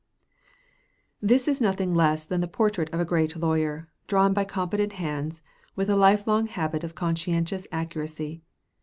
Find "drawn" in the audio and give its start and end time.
4.07-4.33